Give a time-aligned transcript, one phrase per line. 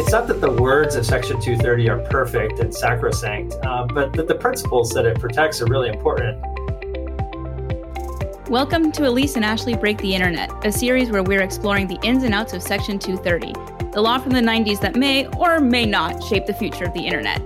[0.00, 4.26] it's not that the words of Section 230 are perfect and sacrosanct, um, but that
[4.26, 6.40] the principles that it protects are really important.
[8.48, 12.24] Welcome to Ellysse and Ashley Break the Internet, a series where we're exploring the ins
[12.24, 16.24] and outs of Section 230, the law from the 90s that may or may not
[16.24, 17.38] shape the future of the Internet.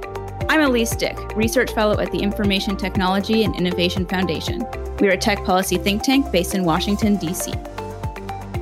[0.48, 4.64] I'm Ellysse Dick, Research Fellow at the Information Technology and Innovation Foundation.
[5.00, 7.52] We're a tech policy think tank based in Washington, D.C.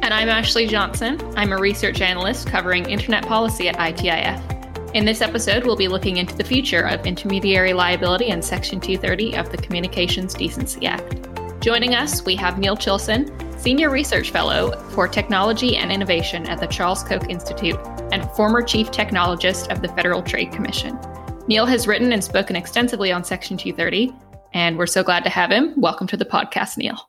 [0.02, 1.16] And I'm Ashley Johnson.
[1.36, 4.94] I'm a research analyst covering internet policy at ITIF.
[4.94, 9.36] In this episode, we'll be looking into the future of intermediary liability and Section 230
[9.36, 11.28] of the Communications Decency Act.
[11.60, 13.30] Joining us, we have Neil Chilson,
[13.60, 17.78] Senior Research Fellow for Technology and Innovation at the Charles Koch Institute
[18.10, 20.98] and former Chief Technologist of the Federal Trade Commission.
[21.46, 24.12] Neil has written and spoken extensively on Section 230,
[24.52, 25.80] and we're so glad to have him.
[25.80, 27.08] Welcome to the podcast, Neil.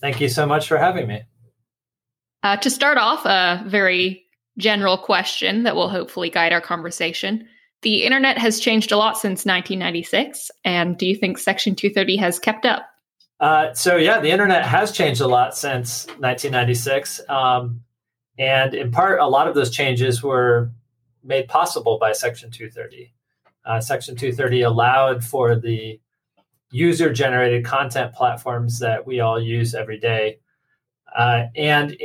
[0.00, 1.22] Thank you so much for having me.
[2.44, 4.26] Uh, to start off, a very
[4.58, 7.48] general question that will hopefully guide our conversation.
[7.80, 12.38] The internet has changed a lot since 1996, and do you think Section 230 has
[12.38, 12.86] kept up?
[13.40, 17.22] Uh, so, yeah, the internet has changed a lot since 1996.
[17.30, 17.80] Um,
[18.38, 20.70] and in part, a lot of those changes were
[21.22, 23.14] made possible by Section 230.
[23.64, 25.98] Uh, Section 230 allowed for the
[26.70, 30.40] user generated content platforms that we all use every day.
[31.16, 31.96] Uh, and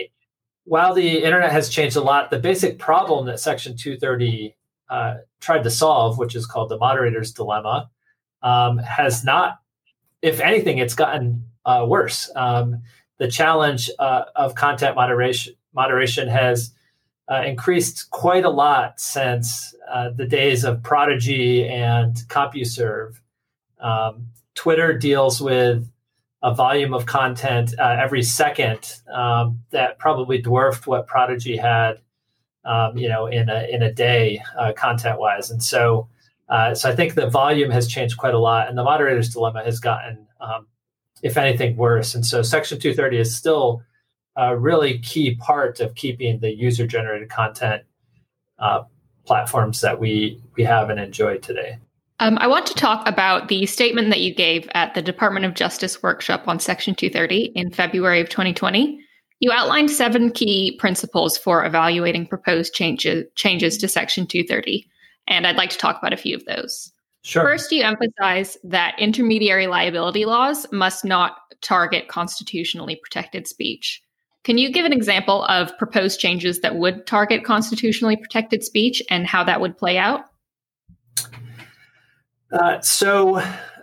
[0.70, 4.56] while the internet has changed a lot, the basic problem that Section 230
[4.88, 7.90] uh, tried to solve, which is called the moderator's dilemma,
[8.44, 9.62] um, has not,
[10.22, 12.30] if anything, it's gotten uh, worse.
[12.36, 12.84] Um,
[13.18, 16.72] the challenge uh, of content moderation moderation has
[17.32, 23.20] uh, increased quite a lot since uh, the days of Prodigy and CompuServe.
[23.80, 25.90] Um, Twitter deals with
[26.42, 32.00] a volume of content uh, every second um, that probably dwarfed what Prodigy had,
[32.64, 35.52] um, you know, in a in a day, uh, content wise.
[35.52, 36.08] And so,
[36.48, 39.64] uh, so I think the volume has changed quite a lot, and the moderator's dilemma
[39.64, 40.68] has gotten, um,
[41.24, 42.16] if anything, worse.
[42.16, 43.84] And so, Section 230 is still
[44.38, 47.84] a really key part of keeping the user generated content
[48.60, 48.84] uh,
[49.26, 51.78] platforms that we we have and enjoy today.
[52.22, 55.54] Um, I want to talk about the statement that you gave at the Department of
[55.54, 59.00] Justice workshop on Section 230 in February of 2020.
[59.40, 64.86] You outlined seven key principles for evaluating proposed changes, changes to Section 230,
[65.28, 66.92] and I'd like to talk about a few of those.
[67.22, 67.44] Sure.
[67.44, 74.02] First, you emphasize that intermediary liability laws must not target constitutionally protected speech.
[74.44, 79.26] Can you give an example of proposed changes that would target constitutionally protected speech and
[79.26, 80.29] how that would play out?
[82.52, 83.42] Uh, so,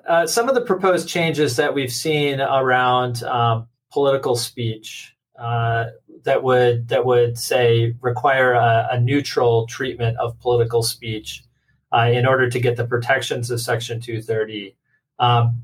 [0.09, 5.87] uh, some of the proposed changes that we've seen around um, political speech uh,
[6.25, 11.45] that would that would say require a, a neutral treatment of political speech
[11.93, 14.77] uh, in order to get the protections of Section 230.
[15.19, 15.63] Um,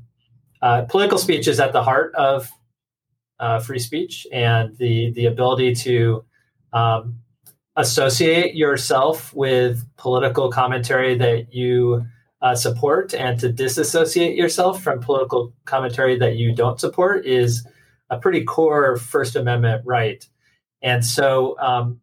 [0.61, 2.49] uh, political speech is at the heart of
[3.65, 6.23] free speech and the the ability to
[6.71, 7.19] um,
[7.75, 12.05] associate yourself with political commentary that you
[12.43, 17.65] uh, support and to disassociate yourself from political commentary that you don't support is
[18.09, 20.27] a pretty core First Amendment right.
[20.81, 22.01] And so um,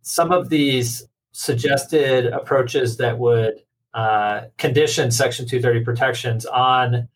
[0.00, 3.52] some of these suggested approaches that would
[3.92, 7.08] uh, condition Section 230 protections on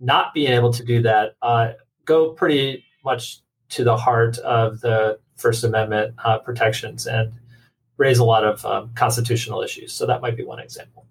[0.00, 1.72] not being able to do that uh,
[2.06, 7.34] go pretty much to the heart of the First Amendment uh, protections and
[7.98, 9.92] raise a lot of um, constitutional issues.
[9.92, 11.06] So that might be one example.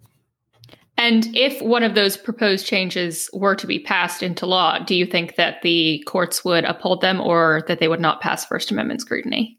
[1.02, 5.04] And if one of those proposed changes were to be passed into law, do you
[5.04, 9.00] think that the courts would uphold them or that they would not pass First Amendment
[9.00, 9.58] scrutiny?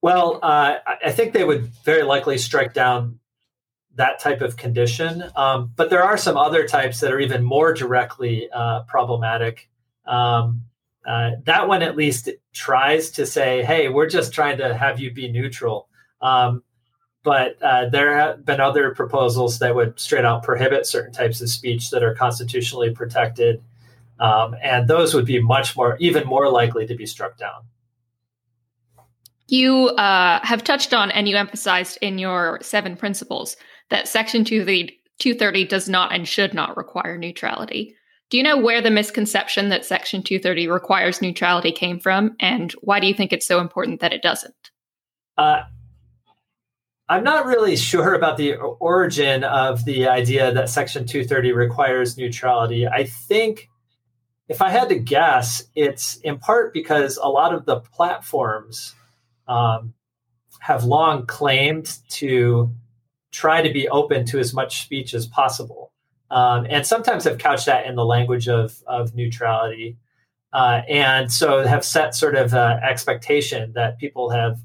[0.00, 3.18] Well, uh, I think they would very likely strike down
[3.96, 5.22] that type of condition.
[5.36, 9.68] Um, but there are some other types that are even more directly uh, problematic.
[10.06, 10.62] Um,
[11.06, 15.12] uh, that one at least tries to say, hey, we're just trying to have you
[15.12, 15.90] be neutral.
[16.22, 16.62] Um,
[17.26, 21.48] but uh, there have been other proposals that would straight out prohibit certain types of
[21.48, 23.60] speech that are constitutionally protected.
[24.20, 27.62] Um, and those would be much more, even more likely to be struck down.
[29.48, 33.56] You uh, have touched on and you emphasized in your seven principles
[33.90, 37.96] that Section 230 does not and should not require neutrality.
[38.30, 43.00] Do you know where the misconception that Section 230 requires neutrality came from, and why
[43.00, 44.70] do you think it's so important that it doesn't?
[45.36, 45.62] Uh,
[47.08, 52.86] I'm not really sure about the origin of the idea that Section 230 requires neutrality.
[52.86, 53.68] I think,
[54.48, 58.94] if I had to guess, it's in part because a lot of the platforms
[59.46, 59.94] um,
[60.60, 62.74] have long claimed to
[63.30, 65.92] try to be open to as much speech as possible,
[66.30, 69.96] um, and sometimes have couched that in the language of of neutrality,
[70.52, 74.58] uh, and so have set sort of uh, expectation that people have.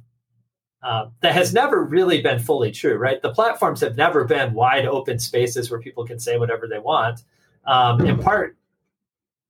[0.84, 3.22] Um, that has never really been fully true, right?
[3.22, 7.22] The platforms have never been wide open spaces where people can say whatever they want.
[7.66, 8.58] Um, in part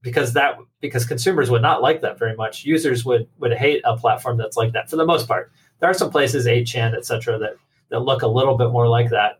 [0.01, 2.65] because that because consumers would not like that very much.
[2.65, 5.51] Users would would hate a platform that's like that for the most part.
[5.79, 7.55] There are some places, 8chan, et cetera, that
[7.89, 9.39] that look a little bit more like that.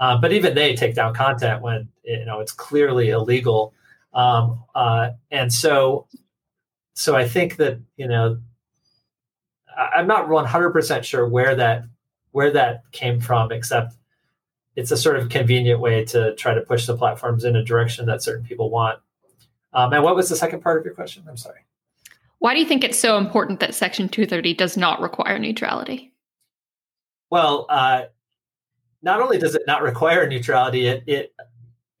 [0.00, 3.72] Um, but even they take down content when you know it's clearly illegal.
[4.12, 6.06] Um, uh, and so,
[6.94, 8.38] so I think that you know,
[9.76, 11.84] I'm not 100 percent sure where that
[12.32, 13.94] where that came from, except
[14.76, 18.06] it's a sort of convenient way to try to push the platforms in a direction
[18.06, 18.98] that certain people want.
[19.72, 21.24] Um, and what was the second part of your question?
[21.28, 21.60] I'm sorry.
[22.38, 26.12] Why do you think it's so important that Section 230 does not require neutrality?
[27.30, 28.04] Well, uh,
[29.02, 31.34] not only does it not require neutrality, it, it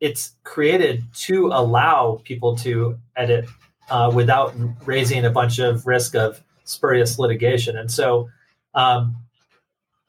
[0.00, 3.46] it's created to allow people to edit
[3.88, 4.54] uh, without
[4.84, 7.76] raising a bunch of risk of spurious litigation.
[7.76, 8.28] And so,
[8.74, 9.16] um,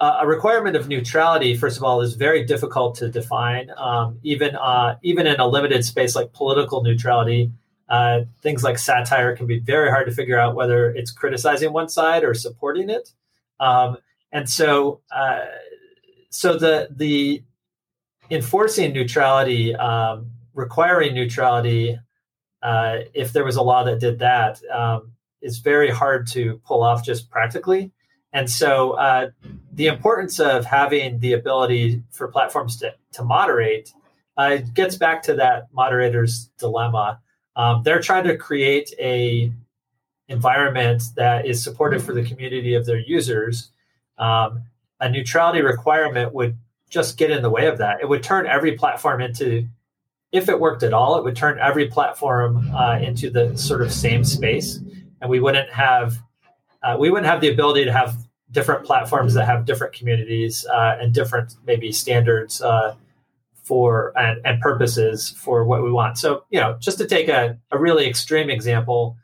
[0.02, 3.72] a requirement of neutrality, first of all, is very difficult to define.
[3.78, 7.52] Um, even uh, even in a limited space like political neutrality,
[7.88, 11.88] uh, things like satire can be very hard to figure out whether it's criticizing one
[11.88, 13.14] side or supporting it.
[13.60, 13.98] Um,
[14.34, 15.46] and so, uh,
[16.30, 17.42] so the the
[18.30, 21.98] enforcing neutrality, um, requiring neutrality,
[22.62, 25.14] uh, if there was a law that did that, um,
[25.46, 27.92] is very hard to pull off just practically.
[28.34, 29.30] And so uh,
[29.72, 33.94] the importance of having the ability for platforms to, to moderate
[34.38, 37.22] uh, gets back to that moderator's dilemma.
[37.56, 39.54] Um, they're trying to create a
[40.28, 43.72] environment that is supportive for the community of their users.
[44.18, 44.64] Um,
[45.00, 46.58] a neutrality requirement would
[46.90, 48.02] just get in the way of that.
[48.02, 49.68] It would turn every platform into,
[50.32, 53.92] if it worked at all, it would turn every platform uh, into the sort of
[53.92, 54.80] same space,
[55.22, 56.18] and we wouldn't have
[56.84, 58.16] uh, we wouldn't have the ability to have
[58.52, 62.96] different platforms that have different communities uh, and different maybe standards uh,
[63.64, 66.18] for and, and, purposes for what we want.
[66.20, 69.18] So, you know, just to take a, a really extreme example,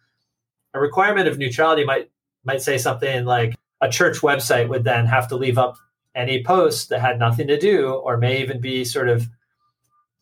[0.74, 2.10] a requirement of neutrality might
[2.44, 5.76] might say something like a church website would then have to leave up
[6.16, 9.28] any posts that had nothing to do or may even be sort of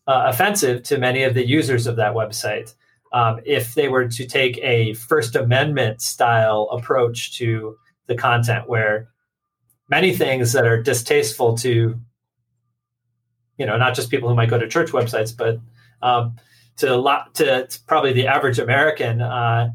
[0.08, 2.74] uh, offensive to many of the users of that website.
[3.12, 7.78] Um, if they were to take a First Amendment style approach to
[8.08, 9.10] the content where
[9.90, 12.00] many things that are distasteful to
[13.58, 15.60] you know not just people who might go to church websites but
[16.02, 16.36] um,
[16.78, 19.70] to a lot to, to, probably the average american uh,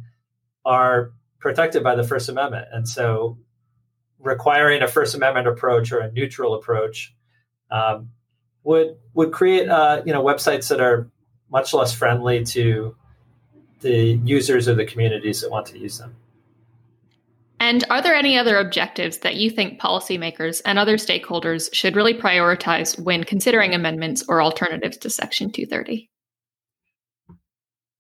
[0.65, 1.13] are
[1.45, 2.67] protected by the first amendment.
[2.73, 3.39] And so
[4.19, 7.15] requiring a first amendment approach or a neutral approach
[7.71, 8.09] um,
[8.63, 11.11] would would create uh, you know websites that are
[11.51, 12.97] much less friendly to
[13.85, 16.17] the users or the communities that want to use them
[17.65, 22.13] and are there any other objectives that you think policymakers and other stakeholders should really
[22.13, 26.11] prioritize when considering amendments or alternatives to Section 230?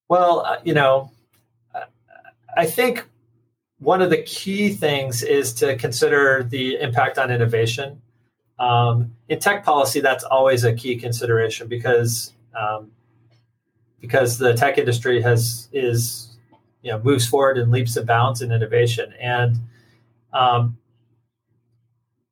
[0.08, 1.10] Well, uh, you know,
[2.56, 3.06] I think
[3.78, 8.02] one of the key things is to consider the impact on innovation.
[8.58, 12.90] Um, in tech policy, that's always a key consideration because um,
[14.04, 16.36] because the tech industry has is
[16.82, 19.14] you know moves forward in leaps and bounds in innovation.
[19.18, 19.56] And
[20.34, 20.76] um,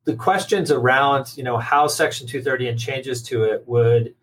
[0.05, 4.15] the questions around you know how section 230 and changes to it would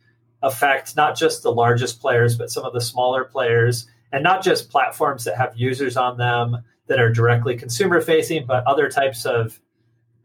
[0.43, 4.69] affect not just the largest players but some of the smaller players and not just
[4.69, 9.59] platforms that have users on them that are directly consumer facing but other types of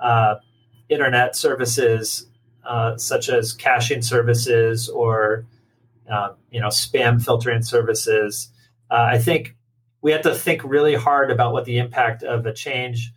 [0.01, 0.37] uh,
[0.89, 2.27] internet services
[2.65, 5.47] uh, such as caching services or
[6.11, 8.51] uh, you know spam filtering services
[8.91, 9.57] uh, i think
[10.05, 13.11] we have to think really hard about what the impact of a change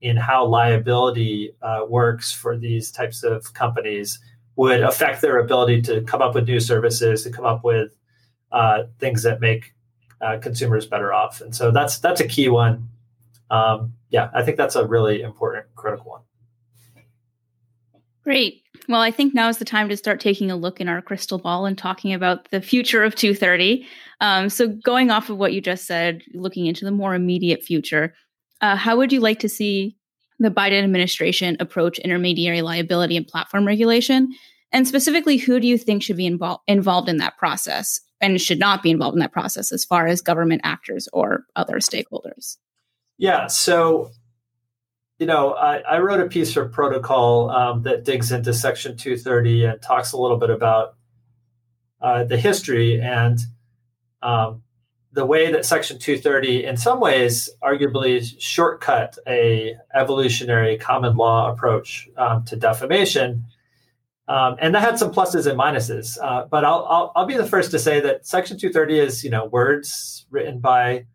[0.00, 4.18] in how liability uh, works for these types of companies
[4.56, 7.92] would affect their ability to come up with new services, to come up with
[8.50, 9.74] uh, things that make
[10.20, 11.40] uh, consumers better off.
[11.40, 12.88] And so that's that's a key one.
[13.48, 16.22] Um, yeah, I think that's a really important, critical one.
[18.24, 18.63] Great.
[18.88, 21.38] Well, I think now is the time to start taking a look in our crystal
[21.38, 23.86] ball and talking about the future of 230.
[24.20, 28.14] Um, so, going off of what you just said, looking into the more immediate future,
[28.60, 29.96] uh, how would you like to see
[30.38, 34.32] the Biden administration approach intermediary liability and platform regulation?
[34.72, 38.58] And specifically, who do you think should be involved involved in that process and should
[38.58, 42.56] not be involved in that process as far as government actors or other stakeholders?
[43.16, 43.46] Yeah.
[43.46, 44.10] So
[45.24, 49.64] you know, I, I, wrote a piece for Protocol um, that digs into Section 230
[49.64, 50.96] and talks a little bit about
[52.02, 53.38] uh, the history and
[54.20, 54.64] um,
[55.12, 62.06] the way that Section 230, in some ways, arguably shortcut a evolutionary common law approach
[62.18, 63.46] um, to defamation.
[64.28, 66.18] Um, and that had some pluses and minuses.
[66.22, 69.30] Uh, but I'll, I'll, I'll be the first to say that Section 230 is you
[69.30, 71.06] know words written by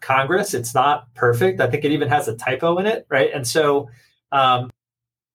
[0.00, 0.54] Congress.
[0.54, 1.60] It's not perfect.
[1.60, 3.30] I think it even has a typo in it, right?
[3.34, 3.90] And so
[4.32, 4.70] um,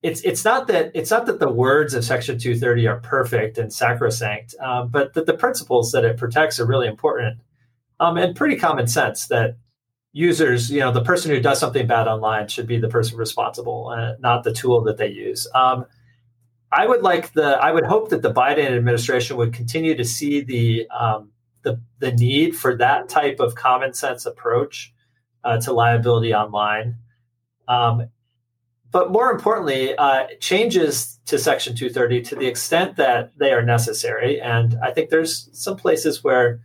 [0.02, 3.72] it's it's not that it's not that the words of Section 230 are perfect and
[3.72, 7.40] sacrosanct, um, but that the principles that it protects are really important
[8.00, 9.58] um, and pretty common sense that
[10.12, 13.90] users, you know, the person who does something bad online should be the person responsible,
[13.90, 15.48] uh, not the tool that they use.
[15.56, 15.86] Um,
[16.72, 20.42] I would like the I would hope that the Biden administration would continue to see
[20.42, 21.32] the um,
[21.64, 24.94] the, the need for that type of common sense approach
[25.44, 26.96] uh, to liability online.
[27.68, 28.10] Um,
[28.92, 34.40] but more importantly, uh, changes to Section 230 to the extent that they are necessary.
[34.40, 36.62] And I think there's some places where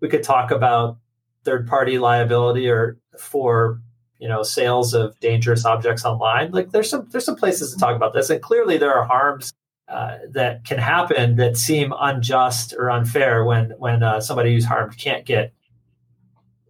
[0.00, 0.98] we could talk about
[1.44, 3.80] third party liability or for
[4.18, 7.96] you know sales of dangerous objects online like there's some there's some places to talk
[7.96, 9.52] about this and clearly there are harms
[9.90, 14.96] uh, that can happen that seem unjust or unfair when when uh, somebody who's harmed
[14.96, 15.52] can't get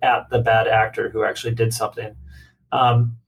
[0.03, 2.17] at the bad actor who actually did something.
[2.73, 3.19] Um,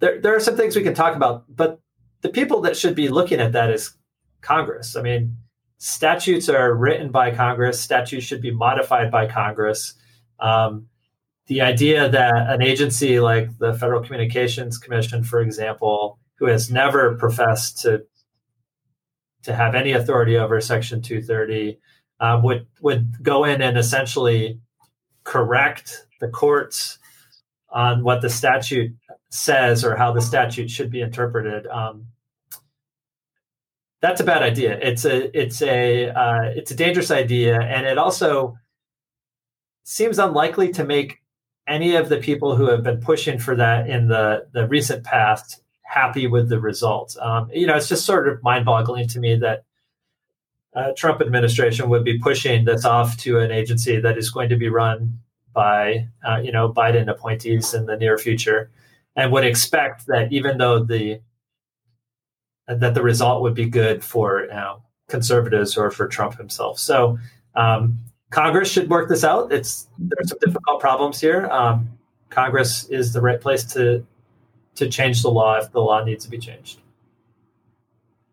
[0.00, 1.80] there, there are some things we can talk about, but
[2.22, 3.94] the people that should be looking at that is
[4.40, 4.96] Congress.
[4.96, 5.36] I mean,
[5.78, 7.80] statutes are written by Congress.
[7.80, 9.94] Statutes should be modified by Congress.
[10.40, 10.88] Um,
[11.46, 17.14] the idea that an agency like the Federal Communications Commission, for example, who has never
[17.14, 18.02] professed to
[19.46, 21.78] to have any authority over Section 230
[22.18, 24.60] um, would would go in and essentially
[25.22, 26.98] correct the courts
[27.70, 28.92] on what the statute
[29.30, 31.66] says or how the statute should be interpreted.
[31.68, 32.06] Um,
[34.02, 34.78] that's a bad idea.
[34.82, 38.58] It's a it's a uh, it's a dangerous idea, and it also
[39.84, 41.22] seems unlikely to make
[41.68, 45.62] any of the people who have been pushing for that in the the recent past
[45.86, 47.16] happy with the results.
[47.20, 49.64] Um, you know, it's just sort of mind-boggling to me that
[50.74, 54.56] uh, Trump administration would be pushing this off to an agency that is going to
[54.56, 55.18] be run
[55.52, 58.70] by uh, you know Biden appointees in the near future,
[59.16, 61.20] and would expect that even though the
[62.68, 66.78] that the result would be good for you know, conservatives or for Trump himself.
[66.78, 67.18] So
[67.54, 67.98] um,
[68.30, 69.52] Congress should work this out.
[69.52, 71.46] It's there's some difficult problems here.
[71.46, 71.88] Um,
[72.28, 74.04] Congress is the right place to
[74.76, 76.80] to change the law if the law needs to be changed.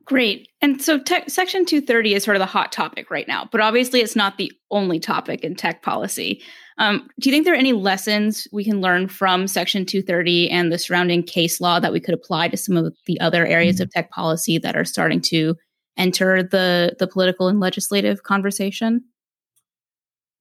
[0.05, 0.49] Great.
[0.61, 4.01] And so tech, Section 230 is sort of the hot topic right now, but obviously
[4.01, 6.41] it's not the only topic in tech policy.
[6.77, 10.71] Um, do you think there are any lessons we can learn from Section 230 and
[10.71, 13.91] the surrounding case law that we could apply to some of the other areas of
[13.91, 15.55] tech policy that are starting to
[15.95, 19.03] enter the, the political and legislative conversation?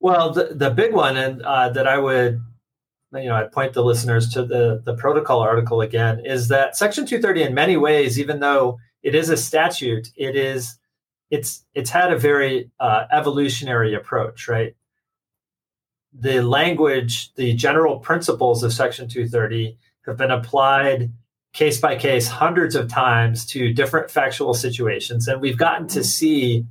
[0.00, 2.42] Well, the, the big one and uh, that I would
[3.14, 7.04] you know, I'd point the listeners to the, the protocol article again, is that Section
[7.04, 10.78] 230 in many ways, even though it is a statute, it is
[11.31, 14.76] it's it's had a very uh, evolutionary approach, right?
[16.12, 21.11] The language, the general principles of Section 230 have been applied
[21.54, 26.66] case by case hundreds of times to different factual situations, and we've gotten to see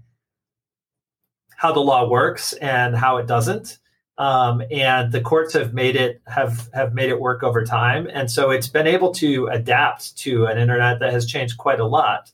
[1.58, 3.80] how the law works and how it doesn't
[4.18, 8.30] um, and the courts have made it have have made it work over time, and
[8.30, 12.32] so it's been able to adapt to an internet that has changed quite a lot.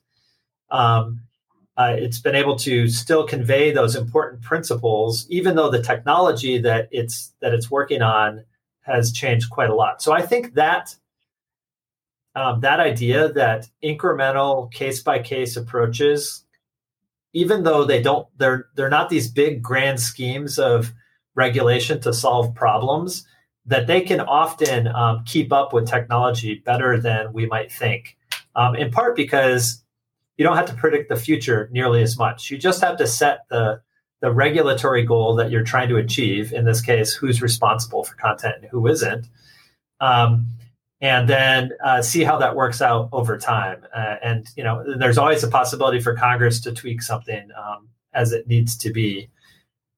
[0.69, 1.21] Um,
[1.77, 6.89] uh, it's been able to still convey those important principles, even though the technology that
[6.91, 8.43] it's that it's working on
[8.81, 10.01] has changed quite a lot.
[10.01, 10.95] So I think that
[12.35, 16.43] um, that idea that incremental case by case approaches,
[17.33, 20.93] even though they don't, they're they're not these big grand schemes of
[21.37, 23.25] regulation to solve problems
[23.65, 28.17] that they can often um, keep up with technology better than we might think.
[28.55, 29.83] Um, in part because
[30.37, 32.49] you don't have to predict the future nearly as much.
[32.49, 33.81] You just have to set the
[34.19, 36.51] the regulatory goal that you're trying to achieve.
[36.51, 39.27] In this case, who's responsible for content and who isn't,
[39.99, 40.47] um,
[41.01, 43.85] and then uh, see how that works out over time.
[43.95, 48.31] Uh, and you know, there's always a possibility for Congress to tweak something um, as
[48.31, 49.29] it needs to be.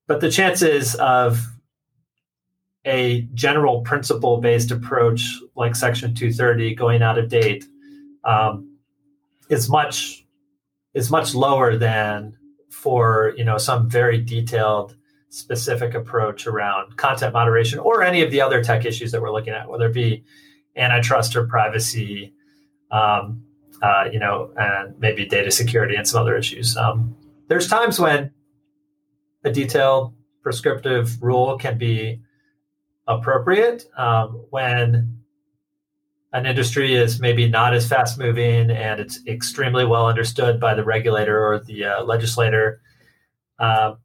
[0.10, 1.40] But the chances of
[2.84, 5.22] a general principle based approach
[5.56, 7.66] like Section 230 going out of date
[8.24, 8.76] um,
[9.50, 10.26] is much
[10.96, 12.36] is much lower than
[12.72, 14.96] for you know some very detailed
[15.30, 19.54] specific approach around content moderation or any of the other tech issues that we're looking
[19.54, 20.24] at, whether it be
[20.76, 22.34] antitrust or privacy,
[22.90, 23.44] um,
[23.84, 26.76] uh, you know, and maybe data security and some other issues.
[26.76, 27.16] Um,
[27.48, 28.32] there's times when
[29.44, 32.22] a detailed prescriptive rule can be
[33.08, 35.20] appropriate um, when
[36.32, 40.84] an industry is maybe not as fast moving and it's extremely well understood by the
[40.84, 42.82] regulator or the uh, legislator.
[43.58, 43.96] Uh,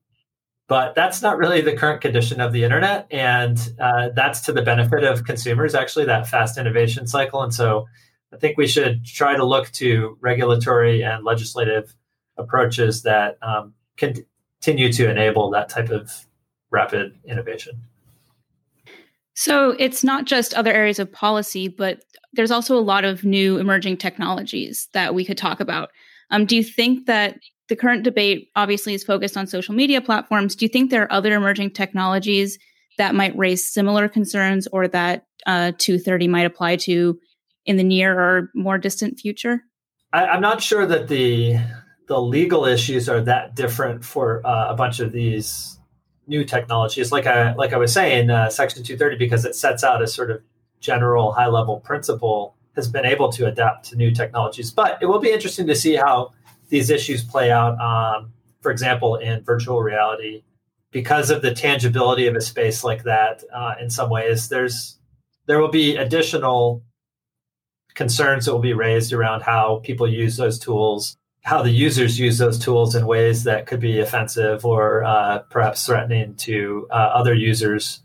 [0.67, 3.07] but that's not really the current condition of the internet.
[3.11, 7.43] And uh, that's to the benefit of consumers, actually, that fast innovation cycle.
[7.43, 7.85] And so
[8.33, 11.95] I think we should try to look to regulatory and legislative
[12.39, 13.75] approaches that um,
[14.65, 16.27] continue to enable that type of
[16.71, 17.83] rapid innovation.
[19.35, 22.03] So it's not just other areas of policy, but
[22.33, 25.91] there's also a lot of new emerging technologies that we could talk about.
[26.31, 30.57] Um, do you think that the current debate obviously is focused on social media platforms?
[30.57, 32.59] Do you think there are other emerging technologies
[32.97, 37.19] that might raise similar concerns or that uh, 230 might apply to
[37.67, 39.63] in the near or more distant future?
[40.13, 41.59] I, am not sure that the
[42.07, 45.79] the legal issues are that different for uh, a bunch of these
[46.27, 47.13] new technologies.
[47.13, 50.31] Like I like I was saying, uh, Section 230 because it sets out a sort
[50.31, 50.43] of
[50.81, 54.71] general high level principle has been able to adapt to new technologies.
[54.71, 56.33] But it will be interesting to see how
[56.69, 57.79] these issues play out.
[57.81, 60.43] Um, for example, in virtual reality,
[60.91, 64.99] because of the tangibility of a space like that, uh, in some ways, there's
[65.47, 66.83] there will be additional
[67.95, 72.39] concerns that will be raised around how people use those tools how the users use
[72.39, 77.35] those tools in ways that could be offensive or uh, perhaps threatening to uh, other
[77.35, 78.01] users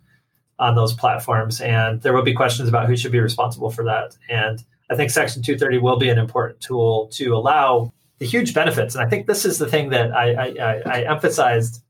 [0.59, 1.61] on those platforms.
[1.61, 4.17] And there will be questions about who should be responsible for that.
[4.29, 8.93] And I think Section 230 will be an important tool to allow the huge benefits.
[8.93, 11.81] And I think this is the thing that I, I, I emphasized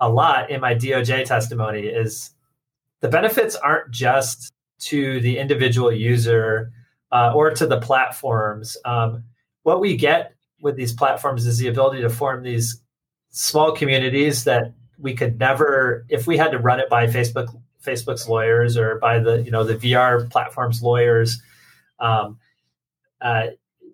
[0.00, 2.34] a lot in my DOJ testimony is
[3.02, 6.72] the benefits aren't just to the individual user
[7.12, 8.76] uh, or to the platforms.
[8.84, 9.22] Um,
[9.62, 12.80] what we get with these platforms is the ability to form these
[13.30, 17.48] small communities that we could never if we had to run it by facebook
[17.84, 21.42] facebook's lawyers or by the you know the vr platforms lawyers
[21.98, 22.38] um,
[23.20, 23.46] uh,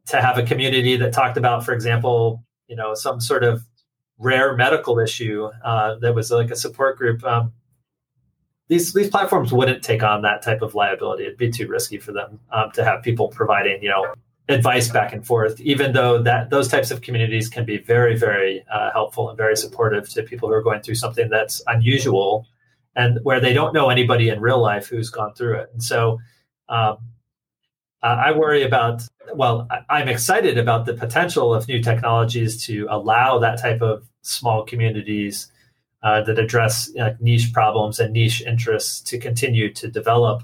[0.07, 3.63] to have a community that talked about for example you know some sort of
[4.19, 7.53] rare medical issue uh, that was like a support group um,
[8.69, 11.25] these these platforms wouldn't take on that type of liability.
[11.25, 14.13] It'd be too risky for them um, to have people providing you know
[14.49, 18.65] advice back and forth, even though that those types of communities can be very, very
[18.73, 22.47] uh, helpful and very supportive to people who are going through something that's unusual
[22.97, 25.71] and where they don't know anybody in real life who's gone through it.
[25.73, 26.19] And so
[26.69, 26.97] um,
[28.03, 29.03] I worry about,
[29.35, 34.65] well, I'm excited about the potential of new technologies to allow that type of small
[34.65, 35.51] communities
[36.03, 40.43] uh, that address you know, niche problems and niche interests to continue to develop.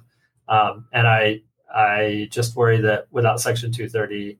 [0.49, 1.43] Um, and I
[1.75, 4.39] I just worry that without Section 230,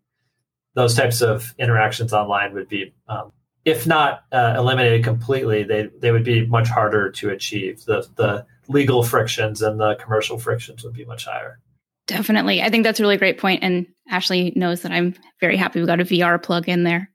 [0.75, 3.33] those types of interactions online would be, um,
[3.65, 7.85] if not uh, eliminated completely, they they would be much harder to achieve.
[7.85, 11.61] The the legal frictions and the commercial frictions would be much higher.
[12.07, 13.63] Definitely, I think that's a really great point.
[13.63, 17.11] and Ashley knows that I'm very happy we got a VR plug in there.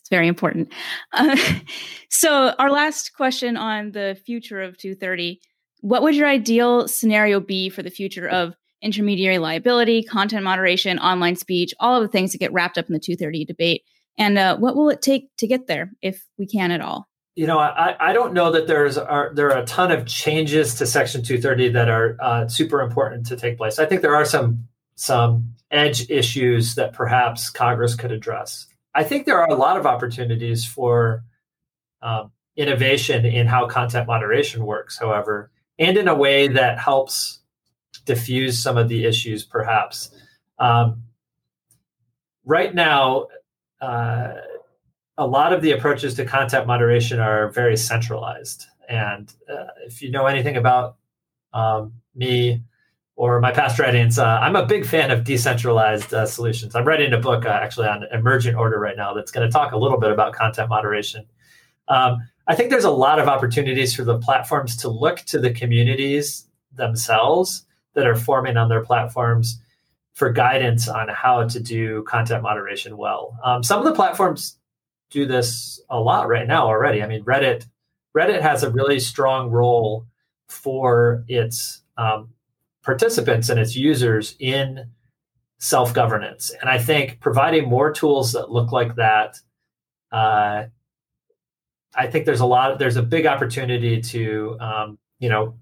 [0.00, 0.72] It's very important.
[1.12, 1.36] Uh,
[2.08, 5.40] so, our last question on the future of 230:
[5.80, 11.36] What would your ideal scenario be for the future of intermediary liability, content moderation, online
[11.36, 13.84] speech, all of the things that get wrapped up in the 230 debate.
[14.18, 17.08] And uh, what will it take to get there, if we can at all?
[17.36, 20.74] You know, I, I don't know that there's are, there are a ton of changes
[20.76, 23.78] to Section 230 that are uh, super important to take place.
[23.78, 28.66] I think there are some some edge issues that perhaps Congress could address.
[28.94, 31.24] I think there are a lot of opportunities for
[32.02, 37.39] um, innovation in how content moderation works, however, and in a way that helps
[38.04, 40.10] diffuse some of the issues, perhaps.
[40.58, 41.04] Um,
[42.44, 43.26] right now,
[43.80, 44.34] uh,
[45.16, 48.66] a lot of the approaches to content moderation are very centralized.
[48.88, 50.96] And uh, if you know anything about
[51.52, 52.62] um, me
[53.16, 56.74] or my past writings, uh, I'm a big fan of decentralized uh, solutions.
[56.74, 59.72] I'm writing a book uh, actually on emergent order right now that's going to talk
[59.72, 61.26] a little bit about content moderation.
[61.88, 65.52] Um, I think there's a lot of opportunities for the platforms to look to the
[65.52, 69.60] communities themselves that are forming on their platforms
[70.14, 73.38] for guidance on how to do content moderation well.
[73.44, 74.58] Um, some of the platforms
[75.10, 77.02] do this a lot right now already.
[77.02, 77.66] I mean, Reddit
[78.16, 80.06] Reddit has a really strong role
[80.48, 82.30] for its um,
[82.82, 84.90] participants and its users in
[85.58, 89.38] self governance, and I think providing more tools that look like that.
[90.10, 90.64] Uh,
[91.94, 92.78] I think there's a lot.
[92.78, 95.54] There's a big opportunity to, um, you know,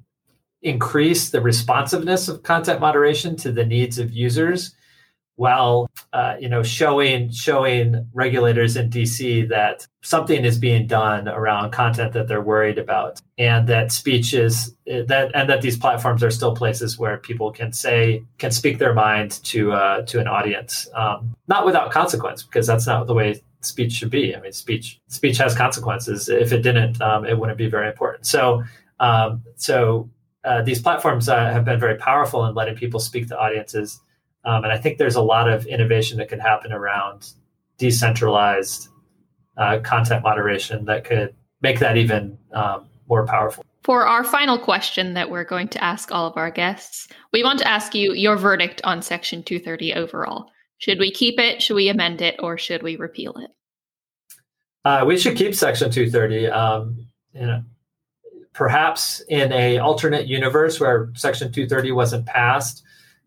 [0.62, 4.74] increase the responsiveness of content moderation to the needs of users
[5.38, 11.70] while uh, you know showing showing regulators in DC that something is being done around
[11.70, 16.30] content that they're worried about, and that speech is that and that these platforms are
[16.32, 20.88] still places where people can say can speak their mind to uh, to an audience,
[20.94, 24.34] um, not without consequence, because that's not the way speech should be.
[24.34, 26.28] I mean, speech speech has consequences.
[26.28, 28.26] If it didn't, um, it wouldn't be very important.
[28.26, 28.64] So
[28.98, 30.10] um, so
[30.44, 34.00] uh, these platforms uh, have been very powerful in letting people speak to audiences
[34.44, 37.32] um, and I think there's a lot of innovation that could happen around
[37.76, 38.88] decentralized
[39.56, 43.64] uh, content moderation that could make that even um, more powerful.
[43.82, 47.58] For our final question that we're going to ask all of our guests, we want
[47.60, 50.50] to ask you your verdict on Section 230 overall.
[50.78, 51.62] Should we keep it?
[51.62, 52.36] Should we amend it?
[52.38, 53.50] Or should we repeal it?
[54.84, 56.46] Uh, we should keep Section 230.
[56.48, 57.62] Um, you know,
[58.52, 62.82] perhaps in a alternate universe where Section 230 wasn't passed,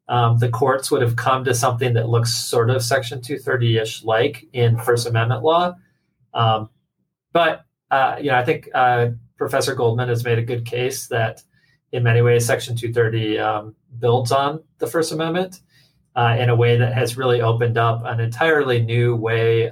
[0.07, 4.45] um, the courts would have come to something that looks sort of Section 230-ish like
[4.51, 5.75] in First Amendment law.
[6.33, 6.69] Um,
[7.31, 11.43] but uh, you know, I think uh, Professor Goldman has made a good case that
[11.91, 15.61] in many ways Section 230 um, builds on the First Amendment
[16.15, 19.71] uh, in a way that has really opened up an entirely new way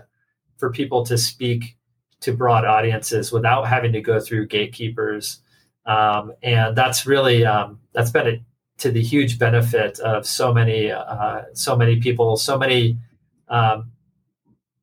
[0.57, 1.77] for people to speak
[2.21, 5.39] to broad audiences without having to go through gatekeepers.
[5.85, 8.43] Um, and that's really um, that's been a
[8.79, 12.97] to the huge benefit of so many uh, so many people, so many
[13.47, 13.91] um,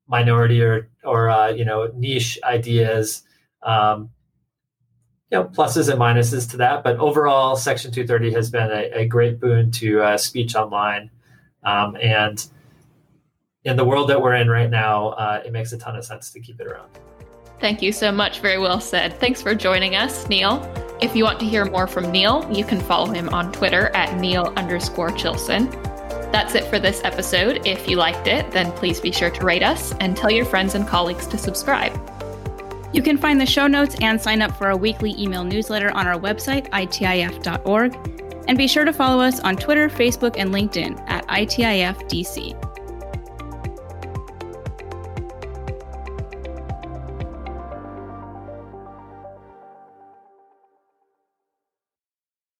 [0.07, 3.23] minority or or uh, you know niche ideas.
[3.63, 4.11] Um,
[5.33, 9.07] you know, pluses and minuses to that, but overall, Section 230 has been a, a
[9.07, 11.11] great boon to uh, speech online,
[11.65, 12.47] um, and
[13.65, 16.31] in the world that we're in right now, uh, it makes a ton of sense
[16.31, 16.89] to keep it around.
[17.61, 18.41] Thank you so much.
[18.41, 19.19] Very well said.
[19.19, 20.61] Thanks for joining us, Neil.
[21.01, 24.19] If you want to hear more from Neil, you can follow him on Twitter at
[24.19, 25.71] Neil underscore Chilson.
[26.33, 27.67] That's it for this episode.
[27.67, 30.75] If you liked it, then please be sure to rate us and tell your friends
[30.75, 31.93] and colleagues to subscribe.
[32.93, 36.07] You can find the show notes and sign up for our weekly email newsletter on
[36.07, 37.95] our website, itif.org.
[38.49, 42.76] And be sure to follow us on Twitter, Facebook, and LinkedIn at ITIFDC.